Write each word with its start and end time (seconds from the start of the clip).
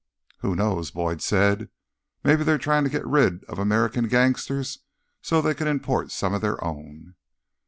"Who 0.39 0.55
knows?" 0.55 0.89
Boyd 0.89 1.21
said. 1.21 1.69
"Maybe 2.23 2.43
they're 2.43 2.57
trying 2.57 2.83
to 2.85 2.89
get 2.89 3.05
rid 3.05 3.43
of 3.43 3.59
American 3.59 4.07
gangsters 4.07 4.79
so 5.21 5.43
they 5.43 5.53
can 5.53 5.67
import 5.67 6.09
some 6.09 6.33
of 6.33 6.41
their 6.41 6.57
own." 6.63 7.13